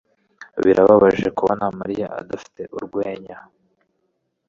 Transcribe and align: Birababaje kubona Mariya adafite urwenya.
Birababaje 0.63 1.27
kubona 1.37 1.65
Mariya 1.79 2.07
adafite 2.21 2.61
urwenya. 2.77 3.37